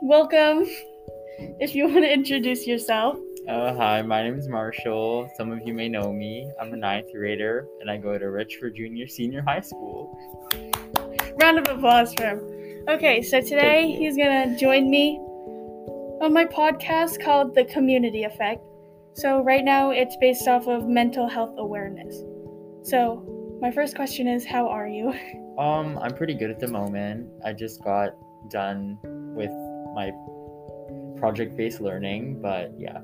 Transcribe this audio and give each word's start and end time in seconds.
Welcome. 0.00 0.66
If 1.60 1.74
you 1.74 1.84
want 1.84 2.04
to 2.04 2.12
introduce 2.12 2.66
yourself. 2.66 3.16
Uh, 3.48 3.74
hi, 3.74 4.02
my 4.02 4.22
name 4.22 4.38
is 4.38 4.48
Marshall. 4.48 5.30
Some 5.36 5.52
of 5.52 5.60
you 5.64 5.72
may 5.72 5.88
know 5.88 6.12
me. 6.12 6.50
I'm 6.60 6.72
a 6.72 6.76
ninth 6.76 7.06
grader 7.12 7.66
and 7.80 7.90
I 7.90 7.96
go 7.96 8.18
to 8.18 8.24
Richford 8.26 8.76
Junior 8.76 9.06
Senior 9.06 9.42
High 9.42 9.60
School. 9.60 10.18
Round 11.40 11.58
of 11.58 11.68
applause 11.68 12.12
for 12.14 12.24
him. 12.24 12.84
Okay, 12.88 13.22
so 13.22 13.40
today 13.40 13.92
he's 13.92 14.16
gonna 14.16 14.58
join 14.58 14.90
me 14.90 15.18
on 16.20 16.32
my 16.32 16.44
podcast 16.44 17.22
called 17.22 17.54
The 17.54 17.64
Community 17.64 18.24
Effect. 18.24 18.62
So, 19.14 19.42
right 19.42 19.64
now 19.64 19.90
it's 19.90 20.16
based 20.20 20.48
off 20.48 20.66
of 20.66 20.88
mental 20.88 21.28
health 21.28 21.54
awareness. 21.56 22.16
So, 22.82 23.24
my 23.60 23.70
first 23.70 23.94
question 23.94 24.26
is 24.26 24.44
How 24.44 24.68
are 24.68 24.88
you? 24.88 25.14
Um, 25.54 26.00
I'm 26.02 26.16
pretty 26.16 26.34
good 26.34 26.50
at 26.50 26.58
the 26.58 26.66
moment. 26.66 27.28
I 27.44 27.52
just 27.52 27.80
got 27.84 28.16
done 28.50 28.98
my 29.94 30.12
project 31.18 31.56
based 31.56 31.80
learning, 31.80 32.40
but 32.42 32.72
yeah. 32.78 32.98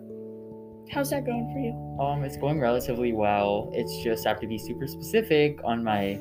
How's 0.92 1.10
that 1.10 1.24
going 1.24 1.48
for 1.52 1.60
you? 1.60 2.05
Um, 2.05 2.24
it's 2.24 2.37
going 2.37 2.59
relatively 2.59 3.12
well. 3.12 3.70
It's 3.73 4.02
just 4.02 4.27
I 4.27 4.30
have 4.30 4.41
to 4.41 4.46
be 4.46 4.59
super 4.59 4.88
specific 4.88 5.60
on 5.65 5.84
my 5.84 6.18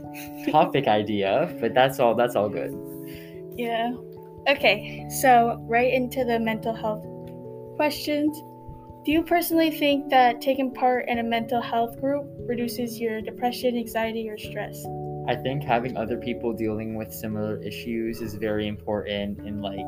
topic 0.52 0.88
idea, 1.02 1.56
but 1.60 1.74
that's 1.74 2.00
all 2.00 2.14
that's 2.14 2.36
all 2.36 2.50
good. 2.50 2.72
Yeah. 3.58 3.94
Okay, 4.48 5.08
so 5.22 5.58
right 5.68 5.92
into 5.92 6.24
the 6.24 6.40
mental 6.40 6.74
health 6.74 7.06
questions. 7.76 8.38
Do 9.06 9.12
you 9.12 9.24
personally 9.24 9.72
think 9.72 10.10
that 10.10 10.42
taking 10.42 10.74
part 10.74 11.08
in 11.08 11.20
a 11.20 11.24
mental 11.24 11.62
health 11.62 12.00
group 12.00 12.26
reduces 12.48 13.00
your 13.00 13.22
depression, 13.22 13.76
anxiety, 13.78 14.30
or 14.30 14.38
stress? 14.38 14.86
I 15.28 15.36
think 15.36 15.64
having 15.64 15.96
other 15.98 16.18
people 16.18 16.54
dealing 16.54 16.96
with 16.96 17.14
similar 17.14 17.62
issues 17.64 18.22
is 18.22 18.36
very 18.36 18.68
important 18.68 19.40
in 19.48 19.62
like 19.62 19.86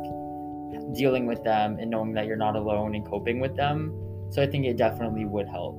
dealing 0.93 1.25
with 1.25 1.43
them 1.43 1.77
and 1.79 1.89
knowing 1.89 2.13
that 2.13 2.25
you're 2.25 2.37
not 2.37 2.55
alone 2.55 2.95
and 2.95 3.05
coping 3.05 3.39
with 3.39 3.55
them. 3.55 3.91
So 4.31 4.41
I 4.41 4.47
think 4.47 4.65
it 4.65 4.77
definitely 4.77 5.25
would 5.25 5.47
help. 5.47 5.77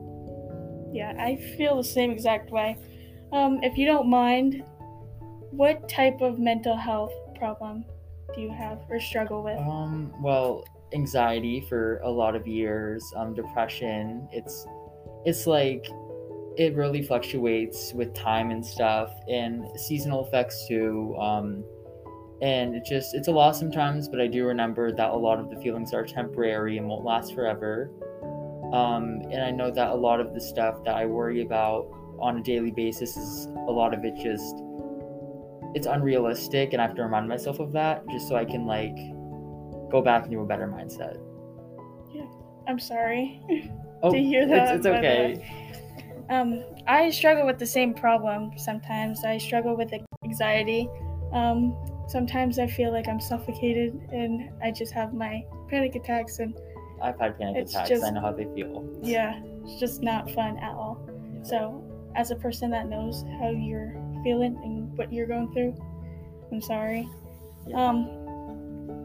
Yeah, 0.93 1.15
I 1.19 1.37
feel 1.57 1.77
the 1.77 1.85
same 1.85 2.11
exact 2.11 2.51
way. 2.51 2.77
Um, 3.33 3.61
if 3.63 3.79
you 3.79 3.87
don't 3.87 4.11
mind, 4.11 4.63
what 5.51 5.89
type 5.89 6.21
of 6.21 6.39
mental 6.39 6.77
health 6.77 7.13
problem 7.37 7.85
do 8.35 8.41
you 8.41 8.51
have 8.51 8.81
or 8.91 9.01
struggle 9.01 9.43
with? 9.43 9.59
Um, 9.59 10.13
well, 10.21 10.65
anxiety 10.93 11.65
for 11.69 11.99
a 12.05 12.11
lot 12.11 12.37
of 12.37 12.47
years, 12.47 13.11
um, 13.17 13.35
depression. 13.35 14.29
It's 14.33 14.67
it's 15.25 15.47
like 15.47 15.89
it 16.57 16.75
really 16.77 17.03
fluctuates 17.03 17.93
with 17.95 18.13
time 18.15 18.51
and 18.51 18.65
stuff, 18.65 19.11
and 19.29 19.67
seasonal 19.77 20.27
effects 20.27 20.67
too. 20.69 21.17
Um, 21.19 21.65
and 22.43 22.75
it 22.75 22.85
just 22.85 23.15
it's 23.15 23.29
a 23.29 23.33
lot 23.33 23.55
sometimes, 23.57 24.09
but 24.09 24.21
I 24.21 24.27
do 24.27 24.45
remember 24.45 24.93
that 24.93 25.11
a 25.11 25.17
lot 25.17 25.39
of 25.39 25.49
the 25.49 25.57
feelings 25.57 25.95
are 25.95 26.05
temporary 26.05 26.77
and 26.77 26.89
won't 26.89 27.05
last 27.05 27.35
forever. 27.35 27.91
Um, 28.73 29.23
and 29.31 29.43
I 29.43 29.51
know 29.51 29.71
that 29.71 29.91
a 29.91 29.95
lot 29.95 30.21
of 30.21 30.35
the 30.35 30.41
stuff 30.41 30.83
that 30.85 30.95
I 30.95 31.07
worry 31.07 31.43
about 31.43 31.87
on 32.19 32.39
a 32.39 32.43
daily 32.43 32.71
basis 32.73 33.17
is 33.17 33.47
a 33.47 33.71
lot 33.71 33.95
of 33.95 34.05
it 34.05 34.15
just 34.17 34.57
it's 35.75 35.87
unrealistic, 35.87 36.73
and 36.73 36.83
I 36.83 36.87
have 36.87 36.97
to 36.97 37.03
remind 37.03 37.29
myself 37.29 37.61
of 37.61 37.73
that 37.73 38.03
just 38.11 38.29
so 38.29 38.37
I 38.37 38.45
can 38.45 38.67
like 38.67 38.97
go 39.91 40.03
back 40.03 40.27
into 40.27 40.41
a 40.41 40.47
better 40.47 40.67
mindset. 40.67 41.19
Yeah, 42.13 42.27
I'm 42.67 42.79
sorry 42.79 43.41
Oh, 44.03 44.11
to 44.11 44.19
hear 44.19 44.49
that. 44.49 44.75
it's, 44.75 44.85
it's 44.85 44.87
okay. 44.87 45.77
Um, 46.29 46.65
I 46.89 47.11
struggle 47.11 47.47
with 47.47 47.59
the 47.59 47.67
same 47.67 47.95
problem 47.95 48.51
sometimes. 48.57 49.25
I 49.25 49.39
struggle 49.39 49.77
with 49.77 49.93
anxiety. 50.25 50.89
Um, 51.33 51.77
sometimes 52.13 52.59
I 52.59 52.67
feel 52.67 52.93
like 52.93 53.09
I'm 53.09 53.21
suffocated 53.21 53.99
and 54.13 54.51
I 54.63 54.71
just 54.71 54.93
have 54.93 55.15
my 55.15 55.45
panic 55.69 55.95
attacks, 55.97 56.39
and 56.39 56.55
I've 57.01 57.19
had 57.19 57.39
panic 57.39 57.67
attacks. 57.67 57.89
just- 57.89 58.05
I 58.05 58.11
know 58.11 58.21
how 58.21 58.33
they 58.33 58.45
feel. 58.55 58.85
yeah, 59.03 59.41
it's 59.65 59.81
just 59.81 60.03
not 60.03 60.31
fun 60.31 60.59
at 60.59 60.73
all. 60.73 61.01
Yeah. 61.09 61.43
So, 61.43 61.83
as 62.15 62.31
a 62.31 62.37
person 62.37 62.71
that 62.71 62.89
knows 62.89 63.25
how 63.41 63.49
you're 63.51 63.95
feeling 64.23 64.55
and 64.63 64.97
what 64.99 65.11
you're 65.13 65.27
going 65.27 65.51
through, 65.53 65.75
I'm 66.53 66.61
sorry. 66.61 67.09
Yeah. 67.67 67.83
Um, 67.89 68.07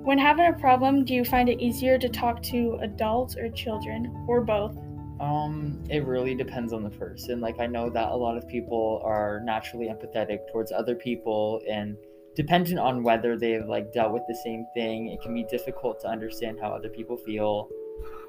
when 0.03 0.17
having 0.17 0.45
a 0.45 0.53
problem, 0.53 1.05
do 1.05 1.13
you 1.13 1.23
find 1.25 1.47
it 1.49 1.59
easier 1.61 1.97
to 1.97 2.09
talk 2.09 2.41
to 2.43 2.77
adults 2.81 3.35
or 3.37 3.49
children, 3.49 4.25
or 4.27 4.41
both? 4.41 4.75
Um, 5.19 5.81
it 5.89 6.05
really 6.05 6.35
depends 6.35 6.73
on 6.73 6.83
the 6.83 6.89
person. 6.91 7.41
Like 7.41 7.59
I 7.59 7.65
know 7.65 7.89
that 7.89 8.09
a 8.11 8.15
lot 8.15 8.37
of 8.37 8.47
people 8.47 9.01
are 9.03 9.41
naturally 9.43 9.87
empathetic 9.87 10.39
towards 10.51 10.71
other 10.71 10.93
people 10.95 11.61
and 11.67 11.97
dependent 12.37 12.79
on 12.79 13.03
whether 13.03 13.37
they've 13.37 13.65
like 13.65 13.91
dealt 13.91 14.13
with 14.13 14.21
the 14.27 14.35
same 14.35 14.65
thing, 14.75 15.09
it 15.09 15.19
can 15.21 15.33
be 15.33 15.43
difficult 15.45 15.99
to 16.01 16.07
understand 16.07 16.59
how 16.61 16.69
other 16.69 16.87
people 16.87 17.17
feel. 17.17 17.67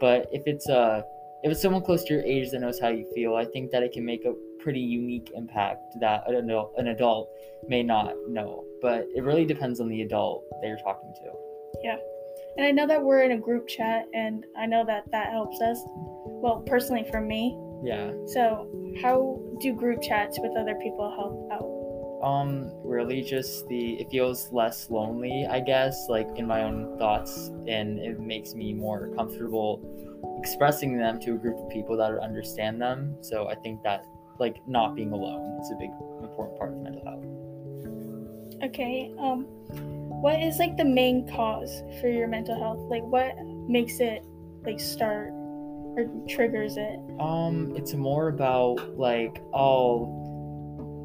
But 0.00 0.28
if 0.32 0.42
it's 0.46 0.68
uh 0.68 1.02
if 1.44 1.52
it's 1.52 1.62
someone 1.62 1.82
close 1.82 2.02
to 2.04 2.14
your 2.14 2.22
age 2.24 2.50
that 2.50 2.60
knows 2.60 2.80
how 2.80 2.88
you 2.88 3.06
feel, 3.14 3.36
I 3.36 3.44
think 3.44 3.70
that 3.70 3.84
it 3.84 3.92
can 3.92 4.04
make 4.04 4.24
a 4.24 4.34
pretty 4.60 4.80
unique 4.80 5.30
impact 5.36 5.94
that 6.00 6.28
an 6.28 6.34
adult, 6.34 6.72
an 6.78 6.88
adult 6.88 7.30
may 7.68 7.82
not 7.82 8.14
know. 8.26 8.64
But 8.82 9.06
it 9.14 9.22
really 9.22 9.44
depends 9.44 9.78
on 9.78 9.88
the 9.88 10.02
adult 10.02 10.44
that 10.60 10.66
you're 10.66 10.78
talking 10.78 11.12
to. 11.22 11.30
Yeah. 11.84 11.98
And 12.56 12.66
I 12.66 12.72
know 12.72 12.88
that 12.88 13.00
we're 13.00 13.22
in 13.22 13.32
a 13.32 13.38
group 13.38 13.68
chat, 13.68 14.06
and 14.14 14.44
I 14.58 14.66
know 14.66 14.84
that 14.86 15.04
that 15.12 15.30
helps 15.30 15.60
us. 15.60 15.78
Well, 15.86 16.64
personally 16.66 17.06
for 17.08 17.20
me. 17.20 17.56
Yeah. 17.84 18.10
So, 18.26 18.66
how 19.00 19.40
do 19.60 19.72
group 19.74 20.02
chats 20.02 20.40
with 20.40 20.56
other 20.58 20.74
people 20.82 21.08
help 21.14 21.52
out? 21.52 21.77
Um, 22.22 22.70
really 22.84 23.22
just 23.22 23.68
the 23.68 23.94
it 24.00 24.10
feels 24.10 24.52
less 24.52 24.90
lonely, 24.90 25.46
I 25.48 25.60
guess, 25.60 26.06
like 26.08 26.28
in 26.36 26.46
my 26.46 26.62
own 26.62 26.98
thoughts, 26.98 27.48
and 27.68 27.98
it 27.98 28.18
makes 28.18 28.54
me 28.54 28.72
more 28.72 29.08
comfortable 29.14 29.80
expressing 30.38 30.98
them 30.98 31.20
to 31.20 31.34
a 31.34 31.38
group 31.38 31.58
of 31.58 31.68
people 31.70 31.96
that 31.96 32.18
understand 32.18 32.80
them. 32.80 33.16
So 33.20 33.48
I 33.48 33.54
think 33.54 33.82
that 33.84 34.04
like 34.38 34.56
not 34.66 34.94
being 34.94 35.12
alone 35.12 35.60
is 35.60 35.70
a 35.70 35.76
big 35.76 35.90
important 36.22 36.58
part 36.58 36.72
of 36.72 36.78
mental 36.78 37.04
health. 37.04 37.38
Okay. 38.62 39.12
Um, 39.18 39.44
what 40.20 40.40
is 40.40 40.58
like 40.58 40.76
the 40.76 40.84
main 40.84 41.28
cause 41.28 41.82
for 42.00 42.08
your 42.08 42.26
mental 42.26 42.58
health? 42.58 42.80
Like, 42.90 43.04
what 43.04 43.36
makes 43.68 44.00
it 44.00 44.24
like 44.64 44.80
start 44.80 45.30
or 45.30 46.10
triggers 46.28 46.76
it? 46.76 46.98
Um, 47.20 47.72
it's 47.76 47.94
more 47.94 48.28
about 48.28 48.98
like 48.98 49.40
I'll 49.54 50.28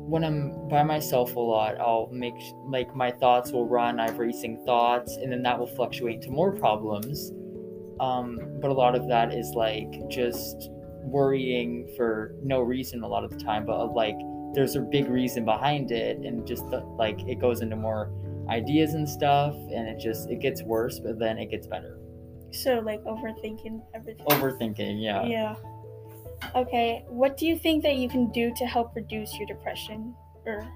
when 0.06 0.24
I'm 0.24 0.68
by 0.68 0.84
myself 0.84 1.36
a 1.36 1.40
lot, 1.40 1.80
I'll 1.80 2.09
make 2.12 2.36
like 2.68 2.96
my 2.96 3.12
thoughts 3.12 3.52
will 3.52 3.68
run. 3.68 4.00
I 4.00 4.06
have 4.08 4.19
racing 4.19 4.64
thoughts, 4.66 5.18
and 5.18 5.31
then 5.31 5.44
that 5.44 5.58
will 5.58 5.68
fluctuate 5.68 6.22
to 6.24 6.30
more 6.30 6.52
problems. 6.52 7.31
Um, 8.00 8.40
but 8.59 8.69
a 8.69 8.74
lot 8.74 8.96
of 8.96 9.08
that 9.08 9.34
is 9.34 9.52
like 9.56 10.09
just 10.09 10.69
worrying 11.03 11.88
for 11.96 12.36
no 12.44 12.62
reason 12.62 13.03
a 13.03 13.08
lot 13.08 13.24
of 13.24 13.31
the 13.31 13.38
time, 13.38 13.66
but 13.66 13.94
like 13.94 14.16
there's 14.53 14.75
a 14.75 14.81
big 14.81 15.08
reason 15.09 15.46
behind 15.46 15.92
it, 15.92 16.18
and 16.18 16.46
just 16.46 16.69
the, 16.69 16.80
like 16.97 17.19
it 17.28 17.40
goes 17.40 17.62
into 17.62 17.75
more 17.75 18.12
ideas 18.50 18.94
and 18.94 19.08
stuff, 19.08 19.56
and 19.56 19.88
it 19.88 20.00
just 20.00 20.30
it 20.30 20.40
gets 20.40 20.63
worse, 20.63 21.00
but 21.00 21.18
then 21.19 21.38
it 21.38 21.50
gets 21.50 21.68
better. 21.68 21.97
So, 22.52 22.80
like 22.80 23.03
overthinking 23.03 23.81
everything. 23.96 24.25
Overthinking, 24.28 25.02
yeah. 25.02 25.25
Yeah. 25.25 25.56
Okay. 26.56 27.06
What 27.08 27.38
do 27.38 27.46
you 27.46 27.58
think 27.58 27.84
that 27.84 27.96
you 27.98 28.09
can 28.09 28.31
do 28.31 28.54
to 28.56 28.66
help 28.66 28.96
reduce 28.96 29.38
your 29.38 29.48
depression 29.48 30.16
or 30.46 30.68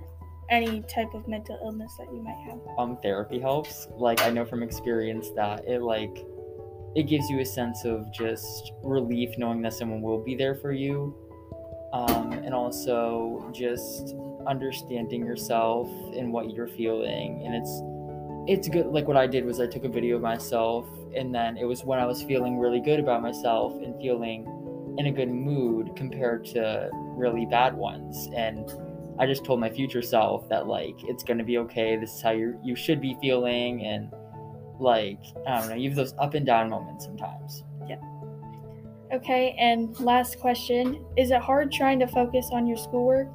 any 0.50 0.82
type 0.84 1.14
of 1.14 1.28
mental 1.28 1.60
illness 1.64 1.92
that 1.98 2.08
you 2.14 2.22
might 2.22 2.38
have? 2.50 2.60
um 2.78 2.98
therapy 3.02 3.40
helps 3.40 3.88
like 3.98 4.22
i 4.22 4.30
know 4.30 4.46
from 4.46 4.64
experience 4.64 5.30
that 5.36 5.66
it 5.68 5.82
like 5.82 6.26
it 6.96 7.04
gives 7.04 7.30
you 7.30 7.40
a 7.40 7.46
sense 7.46 7.84
of 7.86 8.12
just 8.14 8.72
relief 8.84 9.30
knowing 9.38 9.62
that 9.62 9.74
someone 9.74 10.02
will 10.02 10.24
be 10.24 10.36
there 10.36 10.56
for 10.56 10.72
you 10.72 11.14
um 11.94 12.32
and 12.32 12.54
also 12.54 13.50
just 13.54 14.16
understanding 14.48 15.26
yourself 15.26 15.90
and 16.16 16.32
what 16.32 16.52
you're 16.52 16.68
feeling 16.68 17.44
and 17.46 17.54
it's 17.54 17.82
it's 18.50 18.70
good 18.70 18.86
like 18.88 19.08
what 19.08 19.18
i 19.18 19.28
did 19.28 19.44
was 19.44 19.60
i 19.60 19.68
took 19.68 19.84
a 19.84 19.90
video 19.90 20.16
of 20.16 20.22
myself 20.22 20.88
and 21.16 21.36
then 21.36 21.58
it 21.58 21.66
was 21.66 21.84
when 21.84 22.00
i 22.00 22.06
was 22.06 22.24
feeling 22.24 22.58
really 22.58 22.80
good 22.80 23.00
about 23.00 23.22
myself 23.22 23.74
and 23.84 24.00
feeling 24.02 24.46
in 24.98 25.08
a 25.08 25.12
good 25.12 25.30
mood 25.30 25.96
compared 25.96 26.46
to 26.46 26.90
really 26.94 27.46
bad 27.46 27.76
ones 27.76 28.30
and 28.36 28.72
I 29.20 29.26
just 29.26 29.44
told 29.44 29.60
my 29.60 29.70
future 29.70 30.02
self 30.02 30.48
that 30.50 30.68
like 30.68 30.96
it's 31.04 31.24
gonna 31.24 31.44
be 31.44 31.58
okay. 31.60 31.98
This 31.98 32.14
is 32.14 32.22
how 32.22 32.32
you 32.32 32.60
you 32.64 32.76
should 32.76 33.02
be 33.02 33.18
feeling, 33.20 33.84
and 33.84 34.12
like 34.80 35.20
I 35.48 35.60
don't 35.60 35.70
know, 35.70 35.76
you 35.76 35.90
have 35.90 35.96
those 35.96 36.14
up 36.20 36.36
and 36.36 36.46
down 36.46 36.70
moments 36.70 37.06
sometimes. 37.06 37.64
Yeah. 37.88 37.98
Okay, 39.12 39.56
and 39.58 40.00
last 40.00 40.40
question 40.40 41.04
Is 41.18 41.32
it 41.32 41.42
hard 41.42 41.72
trying 41.72 42.00
to 42.00 42.08
focus 42.08 42.50
on 42.52 42.68
your 42.68 42.78
schoolwork? 42.78 43.28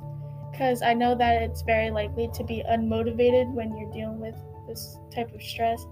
Because 0.53 0.83
I 0.83 0.95
know 0.95 1.17
that 1.17 1.43
it's 1.43 1.63
very 1.63 1.91
likely 1.91 2.31
to 2.35 2.45
be 2.45 2.63
unmotivated 2.71 3.53
when 3.53 3.77
you're 3.77 3.91
dealing 3.91 4.21
with 4.21 4.37
this 4.69 4.99
type 5.13 5.35
of 5.35 5.43
stress. 5.43 5.85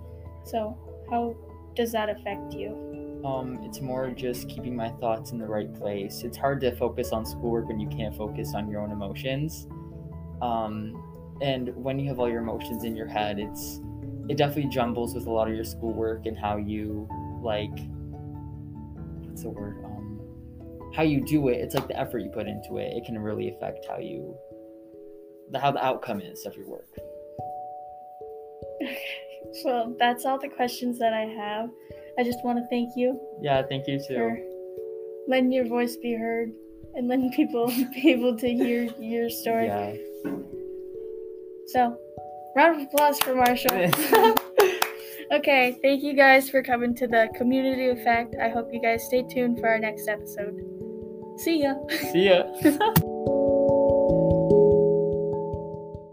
So, 0.45 0.79
how 1.11 1.35
does 1.75 1.91
that 1.93 2.11
affect 2.11 2.53
you? 2.53 2.90
Um, 3.25 3.61
it's 3.63 3.81
more 3.81 4.11
just 4.11 4.49
keeping 4.49 4.75
my 4.75 4.89
thoughts 4.89 5.33
in 5.33 5.39
the 5.39 5.47
right 5.47 5.73
place. 5.75 6.23
It's 6.23 6.37
hard 6.37 6.61
to 6.63 6.75
focus 6.77 7.13
on 7.13 7.27
schoolwork 7.27 7.69
when 7.69 7.79
you 7.79 7.89
can't 7.89 8.15
focus 8.17 8.55
on 8.55 8.69
your 8.69 8.81
own 8.81 8.91
emotions. 8.91 9.67
Um, 10.41 11.39
and 11.43 11.75
when 11.77 11.99
you 11.99 12.09
have 12.09 12.19
all 12.19 12.29
your 12.29 12.41
emotions 12.41 12.85
in 12.85 12.97
your 12.97 13.07
head, 13.07 13.39
it's 13.39 13.81
it 14.29 14.37
definitely 14.37 14.71
jumbles 14.71 15.15
with 15.15 15.27
a 15.27 15.31
lot 15.31 15.49
of 15.49 15.55
your 15.55 15.65
schoolwork 15.65 16.27
and 16.27 16.39
how 16.39 16.57
you 16.57 17.09
like 17.43 17.77
what's 19.27 19.43
the 19.43 19.49
word 19.49 19.83
um 19.85 20.21
how 20.95 21.03
you 21.03 21.25
do 21.25 21.49
it 21.49 21.55
it's 21.55 21.75
like 21.75 21.89
the 21.89 21.99
effort 21.99 22.19
you 22.19 22.29
put 22.29 22.47
into 22.47 22.77
it 22.77 22.93
it 22.95 23.05
can 23.05 23.19
really 23.19 23.49
affect 23.49 23.85
how 23.89 23.99
you 23.99 24.37
the 25.51 25.59
how 25.59 25.73
the 25.73 25.85
outcome 25.85 26.21
is 26.21 26.47
of 26.47 26.55
your 26.57 26.69
work 26.69 26.87
Well, 29.65 29.95
that's 29.99 30.25
all 30.25 30.39
the 30.39 30.49
questions 30.49 30.99
that 30.99 31.13
I 31.13 31.23
have. 31.23 31.71
I 32.21 32.25
just 32.25 32.45
want 32.45 32.59
to 32.59 32.67
thank 32.69 32.91
you 32.97 33.19
yeah 33.41 33.63
thank 33.67 33.89
you 33.89 33.99
too 33.99 34.15
for 34.15 34.39
letting 35.27 35.53
your 35.53 35.67
voice 35.67 35.97
be 35.97 36.13
heard 36.15 36.53
and 36.95 37.09
letting 37.09 37.33
people 37.33 37.67
be 37.95 38.11
able 38.11 38.37
to 38.37 38.49
hear 38.53 38.89
your 38.99 39.31
story. 39.31 39.67
yeah 39.67 39.95
So, 41.69 41.97
round 42.57 42.81
of 42.81 42.89
applause 42.89 43.21
for 43.21 43.35
Marshall. 43.35 43.71
okay, 45.33 45.79
thank 45.83 46.03
you 46.03 46.15
guys 46.15 46.51
for 46.51 46.63
coming 46.63 46.95
to 46.97 47.07
the 47.07 47.29
community 47.37 47.89
effect. 47.91 48.35
I 48.43 48.49
hope 48.49 48.71
you 48.73 48.81
guys 48.81 49.05
stay 49.05 49.23
tuned 49.23 49.61
for 49.61 49.69
our 49.69 49.79
next 49.79 50.09
episode. 50.09 50.59
See 51.39 51.63
ya. 51.63 51.75
see 52.13 52.29
ya 52.29 52.43